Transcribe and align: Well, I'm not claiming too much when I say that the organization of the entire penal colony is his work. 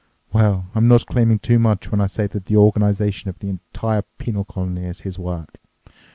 Well, 0.33 0.65
I'm 0.73 0.87
not 0.87 1.05
claiming 1.05 1.37
too 1.37 1.59
much 1.59 1.91
when 1.91 2.01
I 2.01 2.07
say 2.07 2.25
that 2.25 2.45
the 2.45 2.55
organization 2.57 3.29
of 3.29 3.37
the 3.37 3.49
entire 3.49 4.01
penal 4.17 4.45
colony 4.45 4.85
is 4.85 5.01
his 5.01 5.19
work. 5.19 5.57